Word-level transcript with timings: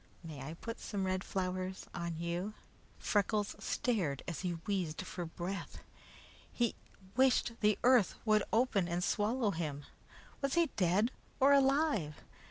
May 0.23 0.41
I 0.41 0.55
put 0.55 0.79
some 0.79 1.05
red 1.05 1.23
flowers 1.23 1.85
on 1.93 2.17
you?" 2.17 2.55
Freckles 2.97 3.55
stared 3.59 4.23
as 4.27 4.39
he 4.39 4.53
wheezed 4.65 5.03
for 5.03 5.25
breath. 5.27 5.83
He 6.51 6.73
wished 7.15 7.51
the 7.59 7.77
earth 7.83 8.15
would 8.25 8.41
open 8.51 8.87
and 8.87 9.03
swallow 9.03 9.51
him. 9.51 9.83
Was 10.41 10.55
he 10.55 10.71
dead 10.75 11.11
or 11.39 11.53
alive? 11.53 12.15